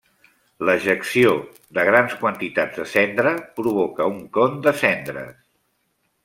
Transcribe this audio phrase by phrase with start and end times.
[0.67, 1.33] L'ejecció
[1.77, 5.39] de grans quantitats de cendra provoca un con de cendres.